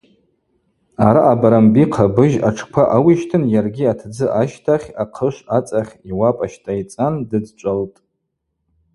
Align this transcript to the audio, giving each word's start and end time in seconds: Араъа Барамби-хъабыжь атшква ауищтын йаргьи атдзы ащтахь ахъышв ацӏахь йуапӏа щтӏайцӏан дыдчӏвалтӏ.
Араъа 1.07 1.35
Барамби-хъабыжь 1.41 2.37
атшква 2.49 2.83
ауищтын 2.95 3.43
йаргьи 3.53 3.85
атдзы 3.91 4.27
ащтахь 4.41 4.87
ахъышв 5.03 5.43
ацӏахь 5.57 5.93
йуапӏа 6.09 6.47
щтӏайцӏан 6.53 7.13
дыдчӏвалтӏ. 7.29 7.97